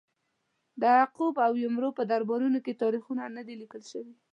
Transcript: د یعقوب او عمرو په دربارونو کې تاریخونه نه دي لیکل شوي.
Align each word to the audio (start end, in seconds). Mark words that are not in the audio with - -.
د 0.81 0.83
یعقوب 0.97 1.35
او 1.45 1.53
عمرو 1.65 1.89
په 1.97 2.03
دربارونو 2.11 2.59
کې 2.65 2.79
تاریخونه 2.83 3.23
نه 3.37 3.41
دي 3.47 3.55
لیکل 3.61 3.83
شوي. 3.91 4.13